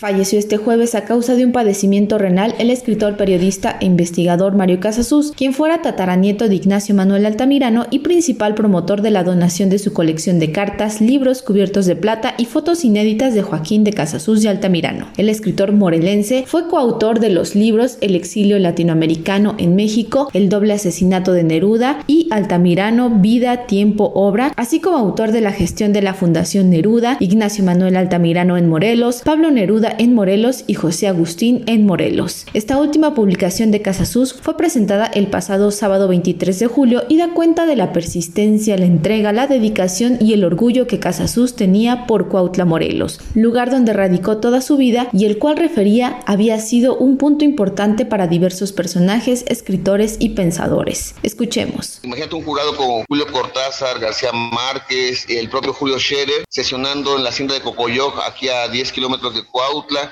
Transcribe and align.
Falleció 0.00 0.38
este 0.38 0.56
jueves 0.56 0.94
a 0.94 1.04
causa 1.04 1.34
de 1.34 1.44
un 1.44 1.52
padecimiento 1.52 2.16
renal 2.16 2.54
el 2.58 2.70
escritor, 2.70 3.16
periodista 3.16 3.76
e 3.80 3.86
investigador 3.86 4.54
Mario 4.54 4.78
Casasús, 4.80 5.32
quien 5.36 5.52
fuera 5.52 5.82
tataranieto 5.82 6.48
de 6.48 6.54
Ignacio 6.54 6.94
Manuel 6.94 7.26
Altamirano 7.26 7.86
y 7.90 8.00
principal 8.00 8.54
promotor 8.54 9.02
de 9.02 9.10
la 9.10 9.24
donación 9.24 9.68
de 9.68 9.78
su 9.78 9.92
colección 9.92 10.38
de 10.38 10.52
cartas, 10.52 11.00
libros 11.00 11.42
cubiertos 11.42 11.86
de 11.86 11.96
plata 11.96 12.34
y 12.38 12.44
fotos 12.44 12.84
inéditas 12.84 13.34
de 13.34 13.42
Joaquín 13.42 13.84
de 13.84 13.92
Casasús 13.92 14.44
y 14.44 14.48
Altamirano. 14.48 15.08
El 15.16 15.28
escritor 15.28 15.72
morelense 15.72 16.44
fue 16.46 16.68
coautor 16.68 17.20
de 17.20 17.30
los 17.30 17.54
libros 17.54 17.98
El 18.00 18.14
exilio 18.14 18.58
latinoamericano 18.58 19.54
en 19.58 19.76
México, 19.76 20.30
El 20.32 20.48
doble 20.48 20.74
asesinato 20.74 21.32
de 21.32 21.42
Neruda 21.42 22.04
y 22.06 22.28
Altamirano, 22.30 23.10
Vida, 23.10 23.66
Tiempo, 23.66 24.12
Obra, 24.14 24.52
así 24.56 24.80
como 24.80 24.98
autor 24.98 25.32
de 25.32 25.40
la 25.40 25.52
gestión 25.52 25.92
de 25.92 26.02
la 26.02 26.14
Fundación 26.14 26.70
Neruda, 26.70 27.16
Ignacio 27.20 27.64
Manuel 27.64 27.96
Altamirano 27.96 28.56
en 28.56 28.68
Morelos, 28.68 29.22
Pablo 29.24 29.50
Neruda 29.50 29.69
en 29.70 30.14
Morelos 30.14 30.64
y 30.66 30.74
José 30.74 31.06
Agustín 31.06 31.62
en 31.68 31.86
Morelos. 31.86 32.44
Esta 32.54 32.76
última 32.76 33.14
publicación 33.14 33.70
de 33.70 33.80
Casasus 33.80 34.34
fue 34.34 34.56
presentada 34.56 35.06
el 35.06 35.28
pasado 35.28 35.70
sábado 35.70 36.08
23 36.08 36.58
de 36.58 36.66
julio 36.66 37.04
y 37.08 37.18
da 37.18 37.34
cuenta 37.34 37.66
de 37.66 37.76
la 37.76 37.92
persistencia, 37.92 38.76
la 38.76 38.86
entrega, 38.86 39.32
la 39.32 39.46
dedicación 39.46 40.18
y 40.20 40.32
el 40.32 40.42
orgullo 40.42 40.88
que 40.88 40.98
Casasus 40.98 41.54
tenía 41.54 42.08
por 42.08 42.28
Cuautla, 42.28 42.64
Morelos, 42.64 43.20
lugar 43.34 43.70
donde 43.70 43.92
radicó 43.92 44.38
toda 44.38 44.60
su 44.60 44.76
vida 44.76 45.08
y 45.12 45.26
el 45.26 45.38
cual 45.38 45.56
refería 45.56 46.18
había 46.26 46.58
sido 46.58 46.96
un 46.96 47.16
punto 47.16 47.44
importante 47.44 48.04
para 48.04 48.26
diversos 48.26 48.72
personajes, 48.72 49.44
escritores 49.46 50.16
y 50.18 50.30
pensadores. 50.30 51.14
Escuchemos. 51.22 52.00
Imagínate 52.02 52.34
un 52.34 52.42
jurado 52.42 52.76
como 52.76 53.04
Julio 53.08 53.26
Cortázar, 53.30 54.00
García 54.00 54.32
Márquez, 54.32 55.26
el 55.28 55.48
propio 55.48 55.72
Julio 55.72 56.00
Scherer, 56.00 56.44
sesionando 56.48 57.16
en 57.16 57.22
la 57.22 57.30
hacienda 57.30 57.54
de 57.54 57.60
Cocoyoc, 57.60 58.18
aquí 58.26 58.48
a 58.48 58.66
10 58.66 58.90
kilómetros 58.90 59.32
de 59.32 59.44
Cuautla 59.44 59.59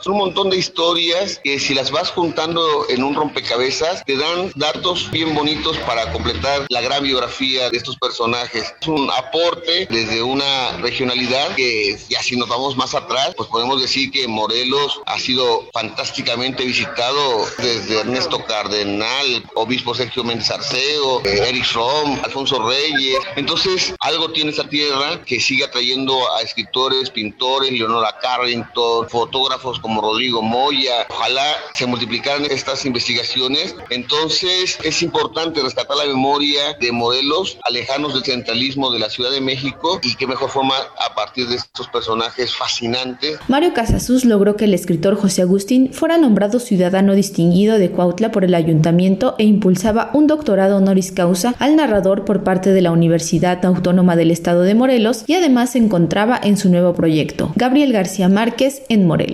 son 0.00 0.12
un 0.12 0.18
montón 0.18 0.50
de 0.50 0.56
historias 0.56 1.40
que 1.42 1.58
si 1.58 1.74
las 1.74 1.90
vas 1.90 2.10
juntando 2.10 2.86
en 2.88 3.02
un 3.02 3.14
rompecabezas 3.14 4.04
te 4.04 4.16
dan 4.16 4.50
datos 4.54 5.10
bien 5.10 5.34
bonitos 5.34 5.76
para 5.78 6.12
completar 6.12 6.66
la 6.68 6.80
gran 6.80 7.02
biografía 7.02 7.70
de 7.70 7.76
estos 7.76 7.96
personajes. 7.96 8.74
Es 8.80 8.88
un 8.88 9.10
aporte 9.10 9.86
desde 9.90 10.22
una 10.22 10.76
regionalidad 10.78 11.54
que 11.54 11.96
ya 12.08 12.22
si 12.22 12.36
nos 12.36 12.48
vamos 12.48 12.76
más 12.76 12.94
atrás, 12.94 13.34
pues 13.36 13.48
podemos 13.48 13.80
decir 13.80 14.10
que 14.10 14.26
Morelos 14.28 15.00
ha 15.06 15.18
sido 15.18 15.68
fantásticamente 15.72 16.64
visitado 16.64 17.46
desde 17.58 18.00
Ernesto 18.00 18.44
Cardenal, 18.44 19.44
obispo 19.54 19.94
Sergio 19.94 20.24
Méndez 20.24 20.50
Arceo, 20.50 21.22
Eric 21.24 21.64
Fromm, 21.64 22.18
Alfonso 22.24 22.66
Reyes. 22.68 23.18
Entonces, 23.36 23.94
algo 24.00 24.30
tiene 24.32 24.50
esa 24.50 24.68
tierra 24.68 25.20
que 25.24 25.40
sigue 25.40 25.64
atrayendo 25.64 26.14
a 26.34 26.42
escritores, 26.42 27.10
pintores, 27.10 27.72
Leonora 27.72 28.16
Carrington, 28.20 29.08
fotógrafos 29.08 29.35
como 29.82 30.00
Rodrigo 30.00 30.42
Moya. 30.42 31.06
Ojalá 31.10 31.44
se 31.74 31.86
multiplicaran 31.86 32.44
estas 32.46 32.84
investigaciones. 32.86 33.74
Entonces 33.90 34.78
es 34.82 35.02
importante 35.02 35.60
rescatar 35.62 35.96
la 35.96 36.06
memoria 36.06 36.74
de 36.80 36.92
modelos 36.92 37.58
alejanos 37.64 38.14
del 38.14 38.24
centralismo 38.24 38.90
de 38.90 38.98
la 38.98 39.10
Ciudad 39.10 39.30
de 39.30 39.40
México 39.40 40.00
y 40.02 40.14
qué 40.14 40.26
mejor 40.26 40.50
forma 40.50 40.74
a 40.74 41.14
partir 41.14 41.48
de 41.48 41.56
estos 41.56 41.88
personajes 41.88 42.54
fascinantes. 42.54 43.38
Mario 43.48 43.74
Casasus 43.74 44.24
logró 44.24 44.56
que 44.56 44.64
el 44.64 44.74
escritor 44.74 45.16
José 45.16 45.42
Agustín 45.42 45.92
fuera 45.92 46.18
nombrado 46.18 46.58
ciudadano 46.58 47.14
distinguido 47.14 47.78
de 47.78 47.90
Cuautla 47.90 48.30
por 48.30 48.44
el 48.44 48.54
ayuntamiento 48.54 49.34
e 49.38 49.44
impulsaba 49.44 50.10
un 50.12 50.26
doctorado 50.26 50.78
honoris 50.78 51.12
causa 51.12 51.54
al 51.58 51.76
narrador 51.76 52.24
por 52.24 52.42
parte 52.42 52.70
de 52.70 52.80
la 52.80 52.90
Universidad 52.90 53.64
Autónoma 53.64 54.16
del 54.16 54.30
Estado 54.30 54.62
de 54.62 54.74
Morelos 54.74 55.24
y 55.26 55.34
además 55.34 55.72
se 55.72 55.78
encontraba 55.78 56.40
en 56.42 56.56
su 56.56 56.68
nuevo 56.70 56.94
proyecto, 56.94 57.52
Gabriel 57.56 57.92
García 57.92 58.28
Márquez 58.28 58.82
en 58.88 59.06
Morelos. 59.06 59.25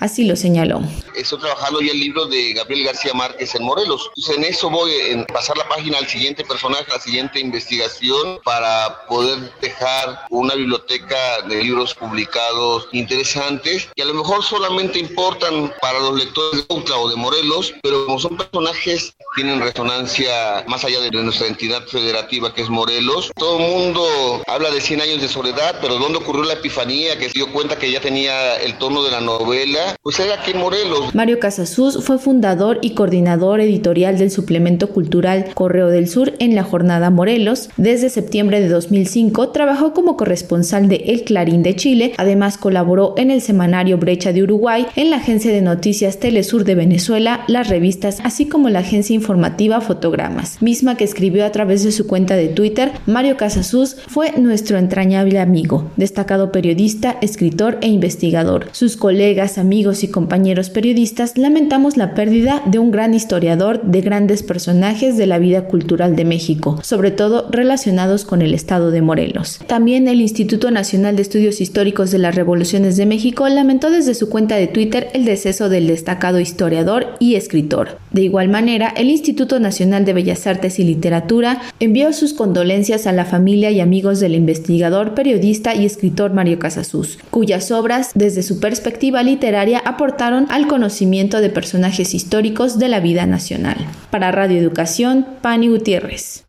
Así 0.00 0.24
lo 0.24 0.36
señaló. 0.36 0.80
Estoy 1.16 1.40
trabajando 1.40 1.80
ya 1.80 1.92
el 1.92 2.00
libro 2.00 2.26
de 2.26 2.52
Gabriel 2.52 2.86
García 2.86 3.12
Márquez 3.14 3.54
en 3.54 3.64
Morelos. 3.64 4.10
Entonces, 4.16 4.36
en 4.36 4.44
eso 4.44 4.70
voy 4.70 4.92
a 4.92 5.24
pasar 5.26 5.56
la 5.56 5.68
página 5.68 5.98
al 5.98 6.06
siguiente 6.06 6.44
personaje, 6.44 6.84
a 6.90 6.94
la 6.94 7.00
siguiente 7.00 7.40
investigación, 7.40 8.38
para 8.44 9.06
poder 9.06 9.52
dejar 9.60 10.26
una 10.30 10.54
biblioteca 10.54 11.42
de 11.48 11.62
libros 11.62 11.94
publicados 11.94 12.88
interesantes 12.92 13.88
que 13.94 14.02
a 14.02 14.06
lo 14.06 14.14
mejor 14.14 14.42
solamente 14.42 14.98
importan 14.98 15.72
para 15.80 15.98
los 15.98 16.18
lectores 16.18 16.66
de 16.68 16.74
Utla 16.74 16.96
o 16.96 17.08
de 17.08 17.16
Morelos, 17.16 17.74
pero 17.82 18.06
como 18.06 18.18
son 18.18 18.36
personajes, 18.36 19.14
tienen 19.36 19.60
resonancia 19.60 20.64
más 20.66 20.84
allá 20.84 21.00
de 21.00 21.10
nuestra 21.10 21.46
entidad 21.46 21.86
federativa 21.86 22.52
que 22.54 22.62
es 22.62 22.68
Morelos. 22.68 23.30
Todo 23.36 23.58
el 23.58 23.70
mundo 23.70 24.42
habla 24.46 24.70
de 24.70 24.80
100 24.80 25.00
años 25.00 25.20
de 25.20 25.28
soledad, 25.28 25.78
pero 25.80 25.96
¿dónde 25.96 26.18
ocurrió 26.18 26.44
la 26.44 26.54
epifanía 26.54 27.18
que 27.18 27.28
se 27.28 27.34
dio 27.34 27.52
cuenta 27.52 27.78
que 27.78 27.90
ya 27.90 28.00
tenía 28.00 28.56
el 28.56 28.78
tono 28.78 29.02
de 29.02 29.10
la 29.10 29.20
novela? 29.38 29.96
pues 30.02 30.20
aquí 30.20 30.52
Morelos. 30.54 31.14
Mario 31.14 31.38
Casasus 31.38 32.02
fue 32.04 32.18
fundador 32.18 32.78
y 32.82 32.90
coordinador 32.90 33.60
editorial 33.60 34.18
del 34.18 34.30
suplemento 34.30 34.88
cultural 34.88 35.46
Correo 35.54 35.88
del 35.88 36.08
Sur 36.08 36.32
en 36.38 36.54
la 36.54 36.64
jornada 36.64 37.10
Morelos. 37.10 37.68
Desde 37.76 38.10
septiembre 38.10 38.60
de 38.60 38.68
2005 38.68 39.50
trabajó 39.50 39.94
como 39.94 40.16
corresponsal 40.16 40.88
de 40.88 40.96
El 41.06 41.24
Clarín 41.24 41.62
de 41.62 41.76
Chile, 41.76 42.14
además 42.18 42.58
colaboró 42.58 43.14
en 43.16 43.30
el 43.30 43.40
semanario 43.40 43.96
Brecha 43.98 44.32
de 44.32 44.42
Uruguay, 44.42 44.86
en 44.96 45.10
la 45.10 45.16
agencia 45.16 45.52
de 45.52 45.62
noticias 45.62 46.18
Telesur 46.18 46.64
de 46.64 46.74
Venezuela, 46.74 47.44
las 47.46 47.68
revistas, 47.68 48.20
así 48.24 48.46
como 48.46 48.68
la 48.68 48.80
agencia 48.80 49.14
informativa 49.14 49.80
Fotogramas, 49.80 50.60
misma 50.60 50.96
que 50.96 51.04
escribió 51.04 51.46
a 51.46 51.52
través 51.52 51.84
de 51.84 51.92
su 51.92 52.06
cuenta 52.06 52.36
de 52.36 52.48
Twitter, 52.48 52.92
Mario 53.06 53.36
Casasus 53.36 53.96
fue 54.08 54.32
nuestro 54.32 54.78
entrañable 54.78 55.38
amigo, 55.38 55.90
destacado 55.96 56.52
periodista, 56.52 57.16
escritor 57.20 57.78
e 57.80 57.88
investigador. 57.88 58.68
Sus 58.72 58.96
colegas 59.22 59.56
amigos 59.56 60.02
y 60.02 60.08
compañeros 60.08 60.68
periodistas, 60.68 61.38
lamentamos 61.38 61.96
la 61.96 62.12
pérdida 62.12 62.60
de 62.66 62.80
un 62.80 62.90
gran 62.90 63.14
historiador 63.14 63.80
de 63.80 64.00
grandes 64.00 64.42
personajes 64.42 65.16
de 65.16 65.28
la 65.28 65.38
vida 65.38 65.68
cultural 65.68 66.16
de 66.16 66.24
México, 66.24 66.80
sobre 66.82 67.12
todo 67.12 67.46
relacionados 67.52 68.24
con 68.24 68.42
el 68.42 68.52
estado 68.52 68.90
de 68.90 69.00
Morelos. 69.00 69.60
También 69.68 70.08
el 70.08 70.20
Instituto 70.20 70.72
Nacional 70.72 71.14
de 71.14 71.22
Estudios 71.22 71.60
Históricos 71.60 72.10
de 72.10 72.18
las 72.18 72.34
Revoluciones 72.34 72.96
de 72.96 73.06
México 73.06 73.48
lamentó 73.48 73.92
desde 73.92 74.14
su 74.14 74.28
cuenta 74.28 74.56
de 74.56 74.66
Twitter 74.66 75.06
el 75.14 75.24
deceso 75.24 75.68
del 75.68 75.86
destacado 75.86 76.40
historiador 76.40 77.14
y 77.20 77.36
escritor. 77.36 78.01
De 78.12 78.22
igual 78.22 78.48
manera, 78.48 78.92
el 78.96 79.08
Instituto 79.08 79.58
Nacional 79.58 80.04
de 80.04 80.12
Bellas 80.12 80.46
Artes 80.46 80.78
y 80.78 80.84
Literatura 80.84 81.60
envió 81.80 82.12
sus 82.12 82.34
condolencias 82.34 83.06
a 83.06 83.12
la 83.12 83.24
familia 83.24 83.70
y 83.70 83.80
amigos 83.80 84.20
del 84.20 84.34
investigador, 84.34 85.14
periodista 85.14 85.74
y 85.74 85.86
escritor 85.86 86.32
Mario 86.32 86.58
Casasus, 86.58 87.18
cuyas 87.30 87.70
obras, 87.70 88.10
desde 88.14 88.42
su 88.42 88.60
perspectiva 88.60 89.22
literaria 89.22 89.82
aportaron 89.84 90.46
al 90.50 90.66
conocimiento 90.66 91.40
de 91.40 91.50
personajes 91.50 92.14
históricos 92.14 92.78
de 92.78 92.88
la 92.88 93.00
vida 93.00 93.26
nacional. 93.26 93.76
Para 94.10 94.32
Radio 94.32 94.58
Educación, 94.58 95.26
Pani 95.40 95.68
Gutiérrez. 95.68 96.40